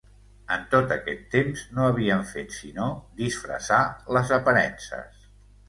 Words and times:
En 0.53 0.61
tot 0.69 0.93
aquest 0.95 1.21
temps, 1.35 1.65
no 1.75 1.83
havien 1.89 2.25
fet 2.31 2.57
sinó 2.61 2.89
disfressar 3.21 3.81
les 4.19 4.35
aparences. 4.43 5.33